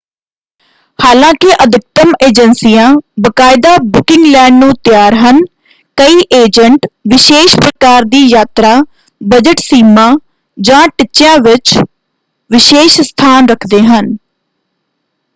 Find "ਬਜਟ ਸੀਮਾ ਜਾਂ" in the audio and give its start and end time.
9.21-10.87